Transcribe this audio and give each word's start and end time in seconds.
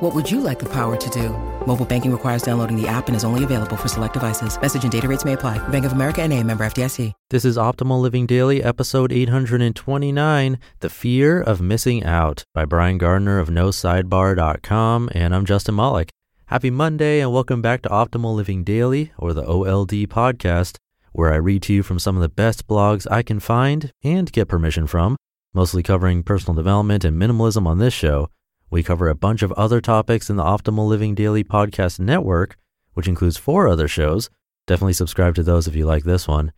What 0.00 0.14
would 0.14 0.30
you 0.30 0.40
like 0.40 0.60
the 0.60 0.68
power 0.68 0.96
to 0.96 1.10
do? 1.10 1.30
Mobile 1.66 1.84
banking 1.84 2.12
requires 2.12 2.42
downloading 2.42 2.80
the 2.80 2.86
app 2.86 3.08
and 3.08 3.16
is 3.16 3.24
only 3.24 3.42
available 3.42 3.76
for 3.76 3.88
select 3.88 4.14
devices. 4.14 4.56
Message 4.60 4.84
and 4.84 4.92
data 4.92 5.08
rates 5.08 5.24
may 5.24 5.32
apply. 5.32 5.58
Bank 5.70 5.84
of 5.84 5.90
America 5.90 6.22
and 6.22 6.32
a 6.32 6.40
member 6.44 6.64
FDIC. 6.64 7.12
This 7.30 7.44
is 7.44 7.56
Optimal 7.56 8.00
Living 8.00 8.24
Daily, 8.24 8.62
episode 8.62 9.10
829, 9.10 10.60
The 10.78 10.88
Fear 10.88 11.40
of 11.42 11.60
Missing 11.60 12.04
Out 12.04 12.44
by 12.54 12.64
Brian 12.64 12.96
Gardner 12.96 13.40
of 13.40 13.48
NoSidebar.com. 13.48 15.10
And 15.16 15.34
I'm 15.34 15.44
Justin 15.44 15.74
Malik. 15.74 16.10
Happy 16.46 16.70
Monday 16.70 17.18
and 17.18 17.32
welcome 17.32 17.60
back 17.60 17.82
to 17.82 17.88
Optimal 17.88 18.36
Living 18.36 18.62
Daily, 18.62 19.10
or 19.18 19.32
the 19.32 19.44
OLD 19.44 20.06
podcast, 20.06 20.76
where 21.10 21.32
I 21.32 21.38
read 21.38 21.62
to 21.62 21.74
you 21.74 21.82
from 21.82 21.98
some 21.98 22.14
of 22.14 22.22
the 22.22 22.28
best 22.28 22.68
blogs 22.68 23.10
I 23.10 23.24
can 23.24 23.40
find 23.40 23.90
and 24.04 24.30
get 24.30 24.46
permission 24.46 24.86
from, 24.86 25.16
mostly 25.52 25.82
covering 25.82 26.22
personal 26.22 26.54
development 26.54 27.04
and 27.04 27.20
minimalism 27.20 27.66
on 27.66 27.78
this 27.78 27.94
show. 27.94 28.30
We 28.70 28.82
cover 28.82 29.08
a 29.08 29.14
bunch 29.14 29.42
of 29.42 29.52
other 29.52 29.80
topics 29.80 30.28
in 30.28 30.36
the 30.36 30.44
Optimal 30.44 30.86
Living 30.86 31.14
Daily 31.14 31.42
podcast 31.42 31.98
network, 31.98 32.56
which 32.92 33.08
includes 33.08 33.38
four 33.38 33.66
other 33.66 33.88
shows. 33.88 34.28
Definitely 34.66 34.92
subscribe 34.92 35.34
to 35.36 35.42
those 35.42 35.66
if 35.66 35.74
you 35.74 35.86
like 35.86 36.04
this 36.04 36.28
one. 36.28 36.52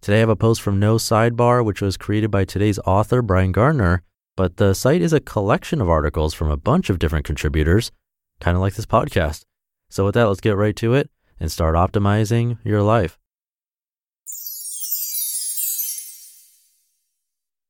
Today 0.00 0.18
I 0.18 0.20
have 0.20 0.28
a 0.28 0.36
post 0.36 0.62
from 0.62 0.78
No 0.78 0.96
Sidebar, 0.96 1.64
which 1.64 1.82
was 1.82 1.96
created 1.96 2.30
by 2.30 2.44
today's 2.44 2.78
author, 2.80 3.22
Brian 3.22 3.50
Gardner, 3.50 4.02
but 4.36 4.58
the 4.58 4.72
site 4.72 5.02
is 5.02 5.12
a 5.12 5.18
collection 5.18 5.80
of 5.80 5.88
articles 5.88 6.32
from 6.32 6.48
a 6.48 6.56
bunch 6.56 6.90
of 6.90 7.00
different 7.00 7.24
contributors 7.24 7.90
kind 8.40 8.56
of 8.56 8.60
like 8.60 8.74
this 8.74 8.86
podcast. 8.86 9.44
So, 9.90 10.04
with 10.04 10.14
that, 10.14 10.28
let's 10.28 10.40
get 10.40 10.56
right 10.56 10.76
to 10.76 10.94
it 10.94 11.10
and 11.40 11.50
start 11.50 11.74
optimizing 11.74 12.58
your 12.64 12.82
life. 12.82 13.18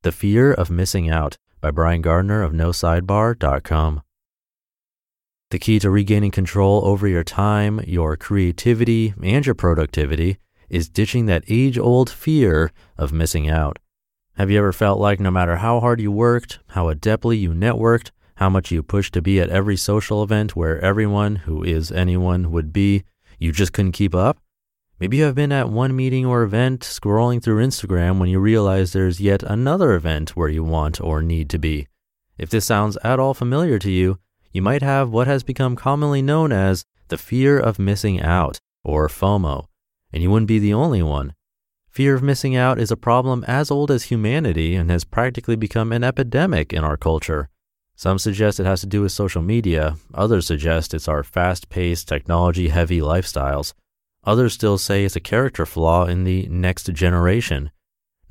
The 0.02 0.12
Fear 0.12 0.52
of 0.52 0.70
Missing 0.70 1.11
Out 1.11 1.39
by 1.61 1.70
Brian 1.70 2.03
Gardner 2.03 2.42
of 2.42 2.53
NoSidebar.com. 2.53 4.03
The 5.51 5.59
key 5.59 5.78
to 5.78 5.91
regaining 5.91 6.31
control 6.31 6.84
over 6.84 7.09
your 7.09 7.25
time, 7.25 7.81
your 7.87 8.17
creativity, 8.17 9.14
and 9.23 9.47
your 9.47 9.55
productivity 9.55 10.39
is 10.69 10.89
ditching 10.91 11.27
that 11.27 11.45
age 11.48 11.79
old 11.79 12.11
fear 12.11 12.70
of 12.98 13.12
missing 13.12 13.48
out. 13.48 13.79
Have 14.36 14.51
you 14.51 14.59
ever 14.59 14.73
felt 14.73 15.01
like 15.01 15.19
no 15.19 15.31
matter 15.31 15.56
how 15.56 15.81
hard 15.81 16.01
you 16.01 16.12
worked, 16.12 16.59
how 16.69 16.92
adeptly 16.92 17.41
you 17.41 17.51
networked, 17.51 18.11
how 18.36 18.48
much 18.48 18.70
you 18.70 18.83
pushed 18.83 19.14
to 19.14 19.23
be 19.23 19.41
at 19.41 19.51
every 19.51 19.77
social 19.77 20.23
event 20.23 20.55
where 20.55 20.80
everyone 20.80 21.36
who 21.36 21.64
is 21.64 21.90
anyone 21.90 22.52
would 22.52 22.73
be, 22.73 23.05
you 23.39 23.51
just 23.51 23.73
couldn't 23.73 23.92
keep 23.92 24.14
up? 24.14 24.39
Maybe 25.01 25.19
you 25.19 25.25
have 25.25 25.36
been 25.36 25.53
at 25.53 25.70
one 25.70 25.95
meeting 25.95 26.27
or 26.27 26.42
event 26.42 26.81
scrolling 26.81 27.41
through 27.41 27.64
Instagram 27.64 28.19
when 28.19 28.29
you 28.29 28.41
realize 28.41 28.92
there's 28.92 29.20
yet 29.20 29.45
another 29.45 29.92
event 29.92 30.31
where 30.31 30.48
you 30.48 30.64
want 30.64 31.01
or 31.01 31.23
need 31.23 31.48
to 31.51 31.59
be. 31.59 31.86
If 32.36 32.51
this 32.51 32.67
sounds 32.67 32.98
at 33.05 33.20
all 33.20 33.33
familiar 33.33 33.79
to 33.79 33.91
you, 33.92 34.19
you 34.51 34.61
might 34.61 34.83
have 34.83 35.11
what 35.11 35.29
has 35.29 35.45
become 35.45 35.77
commonly 35.77 36.20
known 36.20 36.51
as 36.51 36.85
the 37.08 37.17
fear 37.17 37.61
of 37.61 37.79
missing 37.79 38.20
out, 38.20 38.58
or 38.83 39.07
FOMO, 39.07 39.67
and 40.13 40.20
you 40.20 40.31
wouldn't 40.31 40.48
be 40.48 40.58
the 40.58 40.75
only 40.75 41.03
one. 41.03 41.33
Fear 41.91 42.17
of 42.17 42.23
missing 42.23 42.57
out 42.57 42.81
is 42.81 42.91
a 42.91 42.97
problem 42.97 43.45
as 43.47 43.70
old 43.70 43.92
as 43.92 44.05
humanity 44.05 44.75
and 44.75 44.91
has 44.91 45.05
practically 45.05 45.57
become 45.57 45.92
an 45.92 46.03
epidemic 46.03 46.73
in 46.73 46.83
our 46.83 46.97
culture. 46.97 47.48
Some 47.95 48.19
suggest 48.19 48.58
it 48.58 48.67
has 48.67 48.81
to 48.81 48.87
do 48.87 49.03
with 49.03 49.13
social 49.13 49.42
media, 49.42 49.97
others 50.13 50.47
suggest 50.47 50.92
it's 50.92 51.08
our 51.08 51.23
fast 51.23 51.69
paced, 51.69 52.08
technology 52.08 52.69
heavy 52.69 53.01
lifestyles. 53.01 53.75
Others 54.28 54.52
still 54.52 54.77
say 54.77 55.06
it's 55.06 55.16
a 55.16 55.20
character 55.20 55.64
flaw 55.64 56.05
in 56.05 56.24
the 56.24 56.46
next 56.50 56.92
generation. 56.92 57.70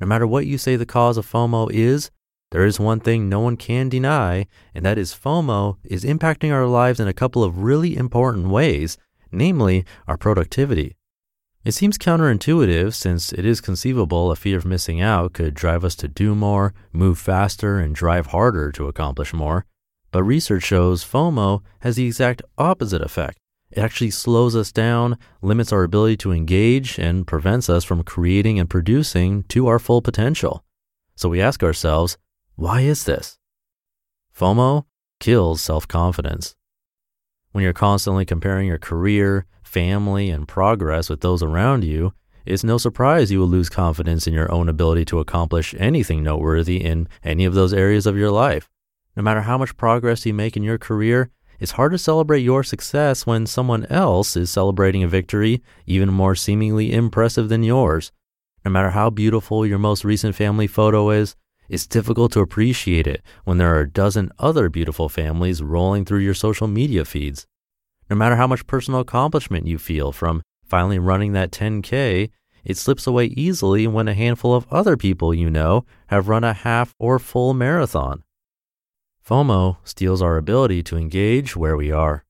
No 0.00 0.06
matter 0.06 0.28
what 0.28 0.46
you 0.46 0.56
say 0.56 0.76
the 0.76 0.86
cause 0.86 1.16
of 1.16 1.26
FOMO 1.26 1.72
is, 1.72 2.12
there 2.52 2.64
is 2.64 2.78
one 2.78 3.00
thing 3.00 3.28
no 3.28 3.40
one 3.40 3.56
can 3.56 3.88
deny, 3.88 4.46
and 4.72 4.86
that 4.86 4.96
is 4.96 5.12
FOMO 5.12 5.76
is 5.82 6.04
impacting 6.04 6.52
our 6.52 6.66
lives 6.66 7.00
in 7.00 7.08
a 7.08 7.12
couple 7.12 7.42
of 7.42 7.64
really 7.64 7.96
important 7.96 8.46
ways, 8.46 8.96
namely 9.32 9.84
our 10.06 10.16
productivity. 10.16 10.94
It 11.64 11.72
seems 11.72 11.98
counterintuitive 11.98 12.94
since 12.94 13.32
it 13.32 13.44
is 13.44 13.60
conceivable 13.60 14.30
a 14.30 14.36
fear 14.36 14.56
of 14.56 14.64
missing 14.64 15.00
out 15.00 15.32
could 15.32 15.52
drive 15.52 15.82
us 15.82 15.96
to 15.96 16.06
do 16.06 16.36
more, 16.36 16.74
move 16.92 17.18
faster, 17.18 17.80
and 17.80 17.92
drive 17.92 18.26
harder 18.26 18.70
to 18.70 18.86
accomplish 18.86 19.34
more. 19.34 19.66
But 20.12 20.22
research 20.22 20.62
shows 20.62 21.02
FOMO 21.04 21.60
has 21.80 21.96
the 21.96 22.06
exact 22.06 22.40
opposite 22.56 23.02
effect. 23.02 23.40
It 23.70 23.80
actually 23.80 24.10
slows 24.10 24.56
us 24.56 24.72
down, 24.72 25.18
limits 25.42 25.72
our 25.72 25.82
ability 25.82 26.16
to 26.18 26.32
engage, 26.32 26.98
and 26.98 27.26
prevents 27.26 27.68
us 27.68 27.84
from 27.84 28.02
creating 28.02 28.58
and 28.58 28.68
producing 28.68 29.42
to 29.44 29.66
our 29.66 29.78
full 29.78 30.00
potential. 30.00 30.64
So 31.16 31.28
we 31.28 31.40
ask 31.40 31.62
ourselves, 31.62 32.16
why 32.56 32.80
is 32.80 33.04
this? 33.04 33.38
FOMO 34.36 34.84
kills 35.20 35.60
self 35.60 35.86
confidence. 35.86 36.54
When 37.52 37.64
you're 37.64 37.72
constantly 37.72 38.24
comparing 38.24 38.68
your 38.68 38.78
career, 38.78 39.46
family, 39.62 40.30
and 40.30 40.46
progress 40.46 41.10
with 41.10 41.20
those 41.20 41.42
around 41.42 41.84
you, 41.84 42.12
it's 42.46 42.64
no 42.64 42.78
surprise 42.78 43.30
you 43.30 43.40
will 43.40 43.48
lose 43.48 43.68
confidence 43.68 44.26
in 44.26 44.32
your 44.32 44.50
own 44.50 44.68
ability 44.68 45.04
to 45.06 45.18
accomplish 45.18 45.74
anything 45.78 46.22
noteworthy 46.22 46.82
in 46.82 47.08
any 47.22 47.44
of 47.44 47.54
those 47.54 47.74
areas 47.74 48.06
of 48.06 48.16
your 48.16 48.30
life. 48.30 48.70
No 49.16 49.22
matter 49.22 49.42
how 49.42 49.58
much 49.58 49.76
progress 49.76 50.24
you 50.24 50.32
make 50.32 50.56
in 50.56 50.62
your 50.62 50.78
career, 50.78 51.30
it's 51.58 51.72
hard 51.72 51.92
to 51.92 51.98
celebrate 51.98 52.40
your 52.40 52.62
success 52.62 53.26
when 53.26 53.46
someone 53.46 53.84
else 53.86 54.36
is 54.36 54.50
celebrating 54.50 55.02
a 55.02 55.08
victory 55.08 55.62
even 55.86 56.08
more 56.08 56.34
seemingly 56.34 56.92
impressive 56.92 57.48
than 57.48 57.62
yours. 57.62 58.12
No 58.64 58.70
matter 58.70 58.90
how 58.90 59.10
beautiful 59.10 59.66
your 59.66 59.78
most 59.78 60.04
recent 60.04 60.34
family 60.34 60.66
photo 60.66 61.10
is, 61.10 61.34
it's 61.68 61.86
difficult 61.86 62.32
to 62.32 62.40
appreciate 62.40 63.06
it 63.06 63.22
when 63.44 63.58
there 63.58 63.74
are 63.74 63.80
a 63.80 63.90
dozen 63.90 64.30
other 64.38 64.68
beautiful 64.68 65.08
families 65.08 65.62
rolling 65.62 66.04
through 66.04 66.20
your 66.20 66.34
social 66.34 66.66
media 66.66 67.04
feeds. 67.04 67.46
No 68.08 68.16
matter 68.16 68.36
how 68.36 68.46
much 68.46 68.66
personal 68.66 69.00
accomplishment 69.00 69.66
you 69.66 69.78
feel 69.78 70.12
from 70.12 70.42
finally 70.64 70.98
running 70.98 71.32
that 71.32 71.50
10K, 71.50 72.30
it 72.64 72.76
slips 72.76 73.06
away 73.06 73.26
easily 73.26 73.86
when 73.86 74.08
a 74.08 74.14
handful 74.14 74.54
of 74.54 74.66
other 74.70 74.96
people 74.96 75.34
you 75.34 75.50
know 75.50 75.84
have 76.08 76.28
run 76.28 76.44
a 76.44 76.52
half 76.52 76.94
or 76.98 77.18
full 77.18 77.54
marathon. 77.54 78.22
FOMO 79.28 79.76
steals 79.84 80.22
our 80.22 80.38
ability 80.38 80.82
to 80.84 80.96
engage 80.96 81.54
where 81.54 81.76
we 81.76 81.92
are. 81.92 82.24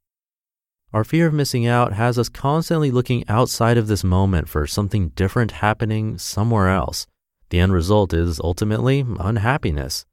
Our 0.92 1.04
fear 1.04 1.28
of 1.28 1.32
missing 1.32 1.64
out 1.64 1.92
has 1.92 2.18
us 2.18 2.28
constantly 2.28 2.90
looking 2.90 3.22
outside 3.28 3.78
of 3.78 3.86
this 3.86 4.02
moment 4.02 4.48
for 4.48 4.66
something 4.66 5.10
different 5.10 5.52
happening 5.52 6.18
somewhere 6.18 6.68
else. 6.68 7.06
The 7.50 7.60
end 7.60 7.72
result 7.72 8.12
is 8.12 8.40
ultimately 8.40 9.06
unhappiness. 9.20 10.06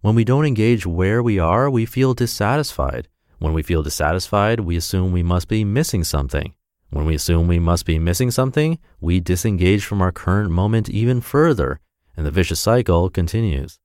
When 0.00 0.14
we 0.14 0.24
don't 0.24 0.46
engage 0.46 0.86
where 0.86 1.22
we 1.22 1.38
are, 1.38 1.68
we 1.68 1.84
feel 1.84 2.14
dissatisfied. 2.14 3.08
When 3.38 3.52
we 3.52 3.62
feel 3.62 3.82
dissatisfied, 3.82 4.60
we 4.60 4.78
assume 4.78 5.12
we 5.12 5.22
must 5.22 5.46
be 5.46 5.62
missing 5.62 6.04
something. 6.04 6.54
When 6.88 7.04
we 7.04 7.16
assume 7.16 7.48
we 7.48 7.58
must 7.58 7.84
be 7.84 7.98
missing 7.98 8.30
something, 8.30 8.78
we 8.98 9.20
disengage 9.20 9.84
from 9.84 10.00
our 10.00 10.10
current 10.10 10.50
moment 10.50 10.88
even 10.88 11.20
further, 11.20 11.80
and 12.16 12.24
the 12.24 12.30
vicious 12.30 12.60
cycle 12.60 13.10
continues. 13.10 13.78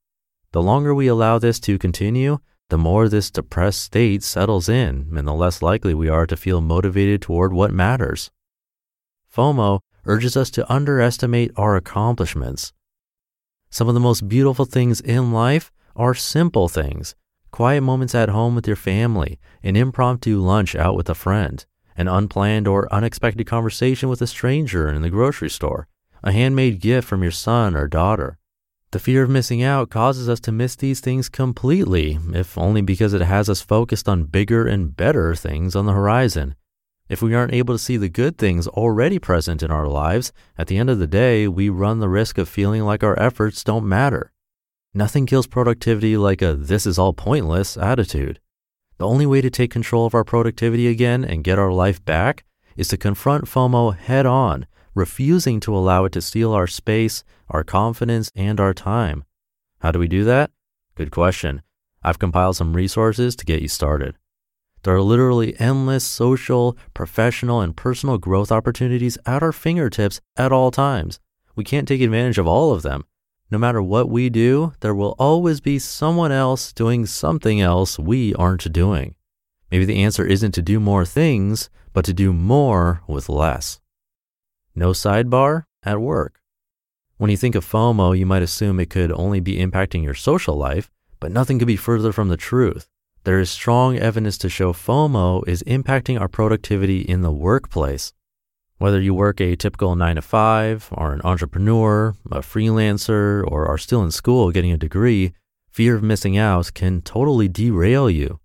The 0.56 0.64
longer 0.64 0.96
we 0.96 1.08
allow 1.08 1.38
this 1.38 1.60
to 1.60 1.78
continue, 1.78 2.38
the 2.70 2.78
more 2.78 3.10
this 3.10 3.30
depressed 3.30 3.82
state 3.82 4.24
settles 4.24 4.70
in, 4.70 5.10
and 5.14 5.28
the 5.28 5.34
less 5.34 5.62
likely 5.62 5.94
we 5.94 6.08
are 6.08 6.26
to 6.26 6.38
feel 6.38 6.62
motivated 6.62 7.22
toward 7.22 7.52
what 7.52 7.74
matters. 7.74 8.32
FOMO 9.36 9.82
urges 10.06 10.38
us 10.38 10.50
to 10.52 10.74
underestimate 10.74 11.52
our 11.58 11.76
accomplishments. 11.76 12.72
Some 13.70 13.90
of 13.90 13.96
the 13.96 14.00
most 14.00 14.30
beautiful 14.30 14.64
things 14.64 15.02
in 15.02 15.34
life 15.34 15.74
are 15.94 16.16
simple 16.16 16.70
things 16.70 17.16
quiet 17.52 17.82
moments 17.82 18.16
at 18.16 18.30
home 18.30 18.56
with 18.56 18.66
your 18.66 18.78
family, 18.78 19.42
an 19.62 19.76
impromptu 19.76 20.40
lunch 20.40 20.74
out 20.74 20.96
with 20.96 21.10
a 21.10 21.16
friend, 21.16 21.66
an 21.98 22.08
unplanned 22.08 22.66
or 22.66 22.88
unexpected 22.94 23.46
conversation 23.46 24.08
with 24.08 24.22
a 24.22 24.28
stranger 24.28 24.88
in 24.88 25.02
the 25.02 25.10
grocery 25.10 25.50
store, 25.50 25.90
a 26.24 26.32
handmade 26.32 26.80
gift 26.80 27.06
from 27.06 27.24
your 27.24 27.32
son 27.34 27.76
or 27.76 27.90
daughter. 27.90 28.38
The 28.92 29.00
fear 29.00 29.24
of 29.24 29.30
missing 29.30 29.62
out 29.62 29.90
causes 29.90 30.30
us 30.30 30.40
to 30.42 30.52
miss 30.52 30.76
these 30.76 31.02
things 31.02 31.28
completely, 31.28 32.18
if 32.34 32.58
only 32.58 32.82
because 32.82 33.14
it 33.14 33.22
has 33.22 33.50
us 33.50 33.62
focused 33.62 34.08
on 34.08 34.24
bigger 34.24 34.66
and 34.66 34.96
better 34.96 35.36
things 35.36 35.76
on 35.76 35.86
the 35.86 35.94
horizon. 35.94 36.56
If 37.08 37.22
we 37.22 37.36
aren't 37.36 37.54
able 37.54 37.76
to 37.76 37.80
see 37.80 37.98
the 37.98 38.10
good 38.10 38.38
things 38.38 38.68
already 38.68 39.20
present 39.20 39.62
in 39.62 39.70
our 39.70 39.88
lives, 39.88 40.34
at 40.58 40.68
the 40.68 40.78
end 40.78 40.90
of 40.90 40.98
the 40.98 41.08
day, 41.08 41.48
we 41.48 41.70
run 41.70 42.00
the 42.00 42.10
risk 42.10 42.38
of 42.38 42.50
feeling 42.50 42.84
like 42.84 43.04
our 43.04 43.20
efforts 43.20 43.64
don't 43.64 43.88
matter. 43.88 44.32
Nothing 44.94 45.26
kills 45.26 45.46
productivity 45.46 46.16
like 46.18 46.42
a 46.42 46.56
this 46.56 46.86
is 46.88 46.98
all 46.98 47.14
pointless 47.14 47.78
attitude. 47.78 48.40
The 48.98 49.06
only 49.06 49.26
way 49.26 49.42
to 49.42 49.50
take 49.50 49.70
control 49.70 50.06
of 50.06 50.16
our 50.16 50.24
productivity 50.24 50.88
again 50.88 51.26
and 51.26 51.44
get 51.44 51.60
our 51.60 51.72
life 51.72 52.04
back 52.06 52.46
is 52.78 52.88
to 52.88 52.98
confront 52.98 53.46
FOMO 53.46 53.96
head 53.96 54.26
on, 54.26 54.66
refusing 54.96 55.60
to 55.60 55.76
allow 55.76 56.06
it 56.06 56.14
to 56.14 56.22
steal 56.22 56.54
our 56.54 56.66
space, 56.66 57.24
our 57.50 57.64
confidence, 57.64 58.32
and 58.36 58.60
our 58.60 58.74
time. 58.74 59.24
How 59.80 59.92
do 59.92 60.00
we 60.00 60.08
do 60.08 60.24
that? 60.24 60.50
Good 60.96 61.12
question. 61.12 61.62
I've 62.02 62.20
compiled 62.20 62.56
some 62.56 62.76
resources 62.76 63.36
to 63.36 63.46
get 63.46 63.62
you 63.62 63.68
started. 63.68 64.16
There 64.84 64.96
are 64.96 65.02
literally 65.02 65.60
endless 65.60 66.04
social, 66.04 66.78
professional, 66.94 67.60
and 67.60 67.76
personal 67.76 68.18
growth 68.18 68.52
opportunities 68.52 69.18
at 69.26 69.44
our 69.44 69.52
fingertips 69.52 70.22
at 70.38 70.52
all 70.52 70.72
times. 70.72 71.20
We 71.56 71.64
can't 71.64 71.88
take 71.88 72.02
advantage 72.02 72.38
of 72.38 72.48
all 72.48 72.72
of 72.72 72.84
them. 72.84 73.06
No 73.52 73.58
matter 73.58 73.82
what 73.82 74.10
we 74.10 74.30
do, 74.30 74.74
there 74.80 74.96
will 74.96 75.16
always 75.20 75.60
be 75.60 75.80
someone 75.80 76.32
else 76.32 76.72
doing 76.72 77.06
something 77.06 77.62
else 77.62 78.00
we 78.00 78.34
aren't 78.36 78.72
doing. 78.72 79.16
Maybe 79.72 79.86
the 79.86 80.04
answer 80.04 80.26
isn't 80.26 80.54
to 80.54 80.62
do 80.62 80.80
more 80.80 81.06
things, 81.06 81.70
but 81.94 82.06
to 82.06 82.14
do 82.14 82.32
more 82.32 83.02
with 83.08 83.30
less. 83.30 83.80
No 84.76 84.92
sidebar 84.92 85.64
at 85.84 86.02
work. 86.02 86.42
When 87.18 87.32
you 87.32 87.38
think 87.38 87.56
of 87.56 87.66
FOMO, 87.66 88.18
you 88.18 88.26
might 88.26 88.44
assume 88.44 88.80
it 88.80 88.90
could 88.90 89.12
only 89.12 89.40
be 89.40 89.58
impacting 89.58 90.04
your 90.04 90.14
social 90.14 90.56
life, 90.56 90.92
but 91.20 91.32
nothing 91.32 91.60
could 91.60 91.68
be 91.68 91.78
further 91.78 92.12
from 92.12 92.28
the 92.28 92.38
truth 92.38 92.88
there 93.26 93.40
is 93.40 93.50
strong 93.50 93.98
evidence 93.98 94.38
to 94.38 94.50
show 94.50 94.72
FOMO 94.72 95.48
is 95.48 95.64
impacting 95.64 96.20
our 96.22 96.28
productivity 96.28 97.02
in 97.02 97.22
the 97.22 97.32
workplace. 97.32 98.14
Whether 98.78 99.02
you 99.02 99.16
work 99.16 99.42
a 99.42 99.56
typical 99.56 99.96
nine 99.96 100.16
to 100.18 100.22
five, 100.22 100.90
are 100.92 101.12
an 101.12 101.22
entrepreneur, 101.24 102.14
a 102.32 102.42
freelancer, 102.42 103.44
or 103.48 103.66
are 103.66 103.80
still 103.80 104.04
in 104.04 104.12
school 104.12 104.52
getting 104.52 104.72
a 104.72 104.78
degree, 104.78 105.34
fear 105.72 105.96
of 105.96 106.04
missing 106.04 106.38
out 106.38 106.72
can 106.76 107.02
totally 107.02 107.48
derail 107.48 108.12
you. 108.12 108.40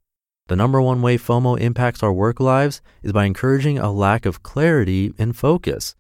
The 0.49 0.56
number 0.56 0.81
one 0.81 1.03
way 1.03 1.19
FOMO 1.19 1.61
impacts 1.61 2.03
our 2.03 2.12
work 2.12 2.41
lives 2.41 2.81
is 3.03 3.12
by 3.12 3.26
encouraging 3.26 3.79
a 3.79 3.93
lack 3.93 4.25
of 4.25 4.43
clarity 4.43 5.12
and 5.19 5.37
focus. 5.37 5.94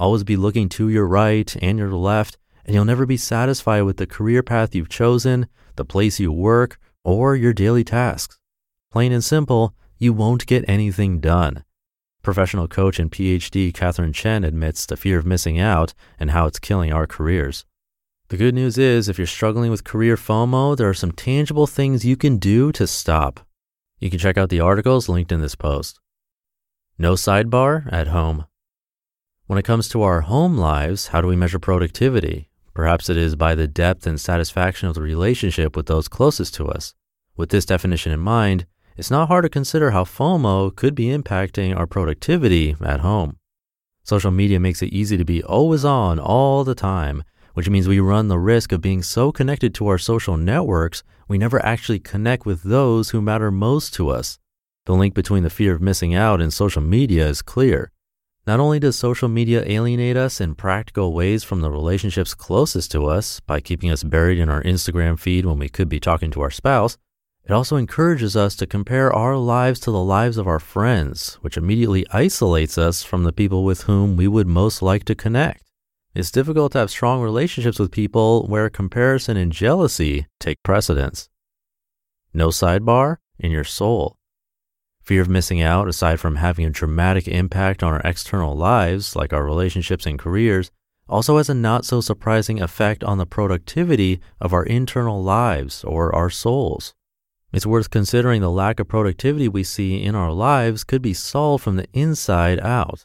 Always 0.00 0.24
be 0.24 0.36
looking 0.36 0.70
to 0.70 0.88
your 0.88 1.06
right 1.06 1.54
and 1.60 1.76
your 1.76 1.92
left, 1.92 2.38
and 2.64 2.74
you'll 2.74 2.86
never 2.86 3.04
be 3.04 3.18
satisfied 3.18 3.82
with 3.82 3.98
the 3.98 4.06
career 4.06 4.42
path 4.42 4.74
you've 4.74 4.88
chosen, 4.88 5.46
the 5.76 5.84
place 5.84 6.18
you 6.18 6.32
work, 6.32 6.78
or 7.04 7.36
your 7.36 7.52
daily 7.52 7.84
tasks. 7.84 8.38
Plain 8.90 9.12
and 9.12 9.22
simple, 9.22 9.74
you 9.98 10.14
won't 10.14 10.46
get 10.46 10.64
anything 10.66 11.20
done. 11.20 11.64
Professional 12.22 12.66
coach 12.66 12.98
and 12.98 13.12
PhD 13.12 13.74
Catherine 13.74 14.14
Chen 14.14 14.42
admits 14.42 14.86
the 14.86 14.96
fear 14.96 15.18
of 15.18 15.26
missing 15.26 15.58
out 15.58 15.92
and 16.18 16.30
how 16.30 16.46
it's 16.46 16.58
killing 16.58 16.90
our 16.90 17.06
careers. 17.06 17.66
The 18.28 18.38
good 18.38 18.54
news 18.54 18.78
is, 18.78 19.06
if 19.06 19.18
you're 19.18 19.26
struggling 19.26 19.70
with 19.70 19.84
career 19.84 20.16
FOMO, 20.16 20.78
there 20.78 20.88
are 20.88 20.94
some 20.94 21.12
tangible 21.12 21.66
things 21.66 22.06
you 22.06 22.16
can 22.16 22.38
do 22.38 22.72
to 22.72 22.86
stop. 22.86 23.40
You 23.98 24.08
can 24.08 24.18
check 24.18 24.38
out 24.38 24.48
the 24.48 24.60
articles 24.60 25.10
linked 25.10 25.30
in 25.30 25.42
this 25.42 25.56
post. 25.56 26.00
No 26.96 27.16
sidebar 27.16 27.86
at 27.92 28.08
home. 28.08 28.46
When 29.50 29.58
it 29.58 29.64
comes 29.64 29.88
to 29.88 30.02
our 30.02 30.20
home 30.20 30.56
lives, 30.56 31.08
how 31.08 31.20
do 31.20 31.26
we 31.26 31.34
measure 31.34 31.58
productivity? 31.58 32.48
Perhaps 32.72 33.10
it 33.10 33.16
is 33.16 33.34
by 33.34 33.56
the 33.56 33.66
depth 33.66 34.06
and 34.06 34.20
satisfaction 34.20 34.88
of 34.88 34.94
the 34.94 35.02
relationship 35.02 35.74
with 35.74 35.86
those 35.86 36.06
closest 36.06 36.54
to 36.54 36.68
us. 36.68 36.94
With 37.36 37.48
this 37.48 37.64
definition 37.64 38.12
in 38.12 38.20
mind, 38.20 38.66
it's 38.96 39.10
not 39.10 39.26
hard 39.26 39.42
to 39.42 39.48
consider 39.48 39.90
how 39.90 40.04
FOMO 40.04 40.76
could 40.76 40.94
be 40.94 41.06
impacting 41.06 41.76
our 41.76 41.88
productivity 41.88 42.76
at 42.80 43.00
home. 43.00 43.38
Social 44.04 44.30
media 44.30 44.60
makes 44.60 44.82
it 44.82 44.92
easy 44.92 45.16
to 45.16 45.24
be 45.24 45.42
always 45.42 45.84
on 45.84 46.20
all 46.20 46.62
the 46.62 46.76
time, 46.76 47.24
which 47.54 47.68
means 47.68 47.88
we 47.88 47.98
run 47.98 48.28
the 48.28 48.38
risk 48.38 48.70
of 48.70 48.80
being 48.80 49.02
so 49.02 49.32
connected 49.32 49.74
to 49.74 49.88
our 49.88 49.98
social 49.98 50.36
networks, 50.36 51.02
we 51.26 51.38
never 51.38 51.60
actually 51.66 51.98
connect 51.98 52.46
with 52.46 52.62
those 52.62 53.10
who 53.10 53.20
matter 53.20 53.50
most 53.50 53.94
to 53.94 54.10
us. 54.10 54.38
The 54.86 54.94
link 54.94 55.12
between 55.12 55.42
the 55.42 55.50
fear 55.50 55.74
of 55.74 55.82
missing 55.82 56.14
out 56.14 56.40
and 56.40 56.52
social 56.52 56.82
media 56.82 57.26
is 57.26 57.42
clear. 57.42 57.90
Not 58.50 58.58
only 58.58 58.80
does 58.80 58.96
social 58.96 59.28
media 59.28 59.62
alienate 59.64 60.16
us 60.16 60.40
in 60.40 60.56
practical 60.56 61.12
ways 61.12 61.44
from 61.44 61.60
the 61.60 61.70
relationships 61.70 62.34
closest 62.34 62.90
to 62.90 63.06
us 63.06 63.38
by 63.38 63.60
keeping 63.60 63.92
us 63.92 64.02
buried 64.02 64.40
in 64.40 64.48
our 64.48 64.60
Instagram 64.64 65.20
feed 65.20 65.46
when 65.46 65.60
we 65.60 65.68
could 65.68 65.88
be 65.88 66.00
talking 66.00 66.32
to 66.32 66.40
our 66.40 66.50
spouse, 66.50 66.98
it 67.44 67.52
also 67.52 67.76
encourages 67.76 68.36
us 68.36 68.56
to 68.56 68.66
compare 68.66 69.12
our 69.12 69.36
lives 69.36 69.78
to 69.78 69.92
the 69.92 70.02
lives 70.02 70.36
of 70.36 70.48
our 70.48 70.58
friends, 70.58 71.34
which 71.42 71.56
immediately 71.56 72.04
isolates 72.12 72.76
us 72.76 73.04
from 73.04 73.22
the 73.22 73.32
people 73.32 73.62
with 73.62 73.82
whom 73.82 74.16
we 74.16 74.26
would 74.26 74.48
most 74.48 74.82
like 74.82 75.04
to 75.04 75.14
connect. 75.14 75.70
It's 76.12 76.32
difficult 76.32 76.72
to 76.72 76.78
have 76.78 76.90
strong 76.90 77.22
relationships 77.22 77.78
with 77.78 77.92
people 77.92 78.48
where 78.48 78.68
comparison 78.68 79.36
and 79.36 79.52
jealousy 79.52 80.26
take 80.40 80.60
precedence. 80.64 81.28
No 82.34 82.48
sidebar 82.48 83.18
in 83.38 83.52
your 83.52 83.62
soul. 83.62 84.16
Fear 85.02 85.22
of 85.22 85.28
missing 85.28 85.60
out, 85.60 85.88
aside 85.88 86.20
from 86.20 86.36
having 86.36 86.64
a 86.64 86.70
dramatic 86.70 87.26
impact 87.26 87.82
on 87.82 87.92
our 87.92 88.02
external 88.04 88.54
lives, 88.54 89.16
like 89.16 89.32
our 89.32 89.44
relationships 89.44 90.06
and 90.06 90.18
careers, 90.18 90.70
also 91.08 91.38
has 91.38 91.48
a 91.48 91.54
not 91.54 91.84
so 91.84 92.00
surprising 92.00 92.62
effect 92.62 93.02
on 93.02 93.18
the 93.18 93.26
productivity 93.26 94.20
of 94.40 94.52
our 94.52 94.62
internal 94.64 95.22
lives 95.22 95.82
or 95.84 96.14
our 96.14 96.30
souls. 96.30 96.94
It's 97.52 97.66
worth 97.66 97.90
considering 97.90 98.40
the 98.40 98.50
lack 98.50 98.78
of 98.78 98.86
productivity 98.86 99.48
we 99.48 99.64
see 99.64 100.02
in 100.02 100.14
our 100.14 100.32
lives 100.32 100.84
could 100.84 101.02
be 101.02 101.14
solved 101.14 101.64
from 101.64 101.76
the 101.76 101.88
inside 101.92 102.60
out. 102.60 103.04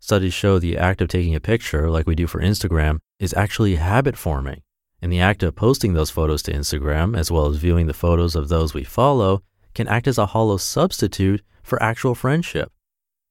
Studies 0.00 0.34
show 0.34 0.58
the 0.58 0.76
act 0.76 1.00
of 1.00 1.08
taking 1.08 1.34
a 1.34 1.40
picture, 1.40 1.88
like 1.88 2.06
we 2.06 2.16
do 2.16 2.26
for 2.26 2.40
Instagram, 2.40 2.98
is 3.20 3.32
actually 3.34 3.76
habit 3.76 4.16
forming. 4.16 4.62
And 5.00 5.12
the 5.12 5.20
act 5.20 5.42
of 5.42 5.54
posting 5.54 5.92
those 5.92 6.10
photos 6.10 6.42
to 6.44 6.52
Instagram, 6.52 7.16
as 7.16 7.30
well 7.30 7.46
as 7.46 7.56
viewing 7.56 7.86
the 7.86 7.94
photos 7.94 8.34
of 8.34 8.48
those 8.48 8.74
we 8.74 8.84
follow, 8.84 9.42
can 9.74 9.88
act 9.88 10.06
as 10.06 10.18
a 10.18 10.26
hollow 10.26 10.56
substitute 10.56 11.42
for 11.62 11.82
actual 11.82 12.14
friendship. 12.14 12.70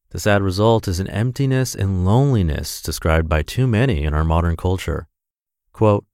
The 0.09 0.19
sad 0.19 0.43
result 0.43 0.87
is 0.87 0.99
an 0.99 1.07
emptiness 1.07 1.73
and 1.73 2.05
loneliness 2.05 2.81
described 2.81 3.27
by 3.27 3.41
too 3.41 3.65
many 3.65 4.03
in 4.03 4.13
our 4.13 4.23
modern 4.23 4.55
culture. 4.55 5.07
Quote, 5.71 6.05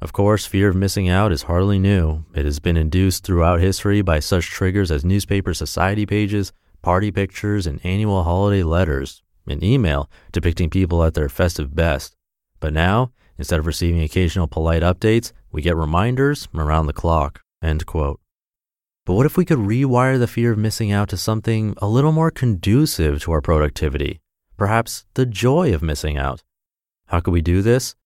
of 0.00 0.12
course, 0.12 0.46
fear 0.46 0.68
of 0.68 0.76
missing 0.76 1.08
out 1.08 1.32
is 1.32 1.42
hardly 1.42 1.78
new. 1.78 2.24
It 2.34 2.44
has 2.44 2.60
been 2.60 2.76
induced 2.76 3.24
throughout 3.24 3.60
history 3.60 4.00
by 4.00 4.20
such 4.20 4.46
triggers 4.46 4.90
as 4.92 5.04
newspaper 5.04 5.54
society 5.54 6.06
pages, 6.06 6.52
party 6.82 7.10
pictures, 7.10 7.66
and 7.66 7.84
annual 7.84 8.22
holiday 8.22 8.62
letters, 8.62 9.22
and 9.46 9.62
email 9.62 10.08
depicting 10.30 10.70
people 10.70 11.02
at 11.02 11.14
their 11.14 11.28
festive 11.28 11.74
best. 11.74 12.14
But 12.60 12.72
now, 12.72 13.12
instead 13.38 13.58
of 13.58 13.66
receiving 13.66 14.02
occasional 14.02 14.46
polite 14.46 14.82
updates, 14.82 15.32
we 15.50 15.62
get 15.62 15.76
reminders 15.76 16.48
around 16.54 16.86
the 16.86 16.92
clock. 16.92 17.42
End 17.60 17.84
quote. 17.84 18.20
But 19.08 19.14
what 19.14 19.24
if 19.24 19.38
we 19.38 19.46
could 19.46 19.56
rewire 19.56 20.18
the 20.18 20.26
fear 20.26 20.52
of 20.52 20.58
missing 20.58 20.92
out 20.92 21.08
to 21.08 21.16
something 21.16 21.72
a 21.78 21.88
little 21.88 22.12
more 22.12 22.30
conducive 22.30 23.22
to 23.22 23.32
our 23.32 23.40
productivity? 23.40 24.20
Perhaps 24.58 25.06
the 25.14 25.24
joy 25.24 25.72
of 25.72 25.80
missing 25.80 26.18
out. 26.18 26.42
How 27.06 27.20
could 27.20 27.30
we 27.30 27.40
do 27.40 27.62
this? 27.62 27.96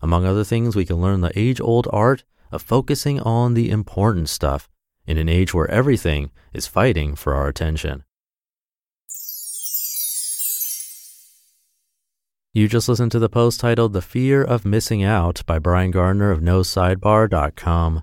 Among 0.00 0.24
other 0.24 0.44
things, 0.44 0.74
we 0.74 0.86
can 0.86 1.02
learn 1.02 1.20
the 1.20 1.38
age 1.38 1.60
old 1.60 1.86
art 1.92 2.24
of 2.50 2.62
focusing 2.62 3.20
on 3.20 3.52
the 3.52 3.68
important 3.68 4.30
stuff 4.30 4.70
in 5.06 5.18
an 5.18 5.28
age 5.28 5.52
where 5.52 5.70
everything 5.70 6.30
is 6.54 6.66
fighting 6.66 7.14
for 7.14 7.34
our 7.34 7.48
attention. 7.48 8.04
You 12.54 12.68
just 12.68 12.88
listened 12.88 13.12
to 13.12 13.18
the 13.18 13.28
post 13.28 13.60
titled 13.60 13.92
The 13.92 14.00
Fear 14.00 14.44
of 14.44 14.64
Missing 14.64 15.02
Out 15.02 15.42
by 15.44 15.58
Brian 15.58 15.90
Gardner 15.90 16.30
of 16.30 16.40
NoSidebar.com. 16.40 18.02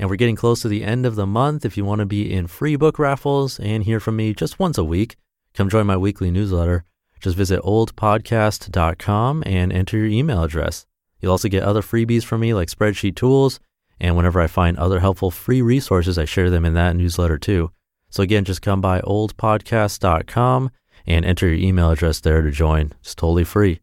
And 0.00 0.08
we're 0.08 0.16
getting 0.16 0.34
close 0.34 0.62
to 0.62 0.68
the 0.68 0.82
end 0.82 1.04
of 1.04 1.14
the 1.14 1.26
month. 1.26 1.66
If 1.66 1.76
you 1.76 1.84
want 1.84 1.98
to 1.98 2.06
be 2.06 2.32
in 2.32 2.46
free 2.46 2.74
book 2.74 2.98
raffles 2.98 3.60
and 3.60 3.84
hear 3.84 4.00
from 4.00 4.16
me 4.16 4.32
just 4.32 4.58
once 4.58 4.78
a 4.78 4.82
week, 4.82 5.16
come 5.52 5.68
join 5.68 5.86
my 5.86 5.98
weekly 5.98 6.30
newsletter. 6.30 6.84
Just 7.20 7.36
visit 7.36 7.60
oldpodcast.com 7.60 9.42
and 9.44 9.70
enter 9.70 9.98
your 9.98 10.06
email 10.06 10.42
address. 10.42 10.86
You'll 11.20 11.32
also 11.32 11.50
get 11.50 11.64
other 11.64 11.82
freebies 11.82 12.24
from 12.24 12.40
me 12.40 12.54
like 12.54 12.68
spreadsheet 12.68 13.14
tools. 13.14 13.60
And 14.00 14.16
whenever 14.16 14.40
I 14.40 14.46
find 14.46 14.78
other 14.78 15.00
helpful 15.00 15.30
free 15.30 15.60
resources, 15.60 16.16
I 16.16 16.24
share 16.24 16.48
them 16.48 16.64
in 16.64 16.72
that 16.72 16.96
newsletter 16.96 17.36
too. 17.36 17.70
So 18.08 18.22
again, 18.22 18.46
just 18.46 18.62
come 18.62 18.80
by 18.80 19.02
oldpodcast.com 19.02 20.70
and 21.06 21.24
enter 21.26 21.46
your 21.46 21.58
email 21.58 21.90
address 21.90 22.20
there 22.20 22.40
to 22.40 22.50
join. 22.50 22.94
It's 23.00 23.14
totally 23.14 23.44
free. 23.44 23.80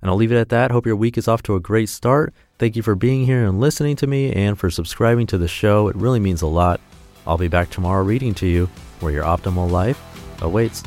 And 0.00 0.08
I'll 0.08 0.16
leave 0.16 0.30
it 0.30 0.38
at 0.38 0.50
that. 0.50 0.70
Hope 0.70 0.86
your 0.86 0.94
week 0.94 1.18
is 1.18 1.26
off 1.26 1.42
to 1.42 1.56
a 1.56 1.60
great 1.60 1.88
start. 1.88 2.32
Thank 2.62 2.76
you 2.76 2.82
for 2.84 2.94
being 2.94 3.26
here 3.26 3.44
and 3.44 3.58
listening 3.58 3.96
to 3.96 4.06
me 4.06 4.32
and 4.32 4.56
for 4.56 4.70
subscribing 4.70 5.26
to 5.26 5.36
the 5.36 5.48
show. 5.48 5.88
It 5.88 5.96
really 5.96 6.20
means 6.20 6.42
a 6.42 6.46
lot. 6.46 6.80
I'll 7.26 7.36
be 7.36 7.48
back 7.48 7.70
tomorrow 7.70 8.04
reading 8.04 8.34
to 8.34 8.46
you 8.46 8.66
where 9.00 9.10
your 9.10 9.24
optimal 9.24 9.68
life 9.68 10.00
awaits. 10.40 10.84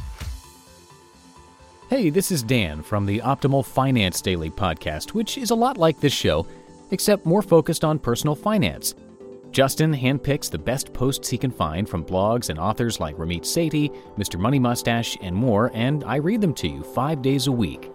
Hey, 1.90 2.10
this 2.10 2.32
is 2.32 2.44
Dan 2.44 2.82
from 2.82 3.06
the 3.06 3.20
Optimal 3.20 3.66
Finance 3.66 4.22
Daily 4.22 4.50
podcast, 4.50 5.10
which 5.10 5.38
is 5.38 5.50
a 5.50 5.56
lot 5.56 5.78
like 5.78 6.00
this 6.00 6.14
show, 6.14 6.48
except 6.92 7.26
more 7.26 7.42
focused 7.42 7.84
on 7.84 8.00
personal 8.00 8.36
finance. 8.36 8.96
Justin 9.52 9.94
handpicks 9.94 10.50
the 10.50 10.58
best 10.58 10.94
posts 10.94 11.28
he 11.28 11.38
can 11.38 11.52
find 11.52 11.90
from 11.90 12.06
blogs 12.06 12.50
and 12.50 12.58
authors 12.58 13.02
like 13.02 13.18
Ramit 13.18 13.42
Sethi, 13.42 13.94
Mr. 14.18 14.40
Money 14.40 14.60
Mustache, 14.60 15.18
and 15.20 15.36
more, 15.36 15.72
and 15.74 16.06
I 16.06 16.16
read 16.16 16.40
them 16.40 16.54
to 16.54 16.70
you 16.70 16.84
five 16.84 17.22
days 17.22 17.48
a 17.48 17.52
week. 17.52 17.92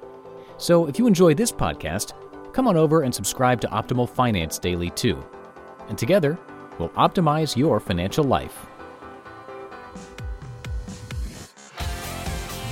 So 0.59 0.85
if 0.87 0.99
you 0.99 1.07
enjoy 1.07 1.33
this 1.33 1.51
podcast, 1.51 2.13
come 2.61 2.69
on 2.69 2.77
over 2.77 3.01
and 3.05 3.15
subscribe 3.15 3.59
to 3.59 3.67
Optimal 3.69 4.07
Finance 4.07 4.59
Daily 4.59 4.91
too. 4.91 5.25
And 5.89 5.97
together, 5.97 6.39
we'll 6.79 6.91
optimize 6.91 7.57
your 7.57 7.81
financial 7.81 8.23
life. 8.23 8.67